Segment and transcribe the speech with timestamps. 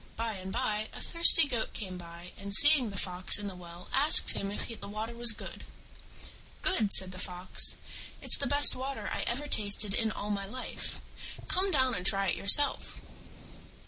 [0.15, 3.87] By and by a thirsty Goat came by, and seeing the Fox in the well
[3.93, 5.63] asked him if the water was good.
[6.63, 7.75] "Good?" said the Fox,
[8.19, 11.01] "it's the best water I ever tasted in all my life.
[11.47, 12.99] Come down and try it yourself."